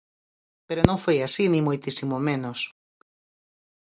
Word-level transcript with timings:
Pero 0.67 0.81
non 0.89 1.01
foi 1.03 1.17
así 1.21 1.43
nin 1.49 1.67
moitísimo 1.69 2.15
menos. 2.29 2.59